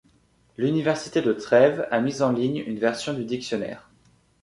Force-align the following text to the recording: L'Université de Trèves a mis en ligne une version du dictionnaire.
L'Université 0.57 1.21
de 1.21 1.31
Trèves 1.31 1.85
a 1.91 2.01
mis 2.01 2.23
en 2.23 2.31
ligne 2.31 2.63
une 2.65 2.79
version 2.79 3.13
du 3.13 3.23
dictionnaire. 3.23 3.87